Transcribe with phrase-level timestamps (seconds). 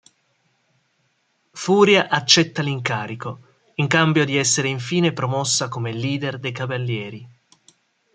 [1.51, 3.39] Furia accetta l'incarico,
[3.75, 7.29] in cambio di essere infine promossa come leader dei Cavalieri.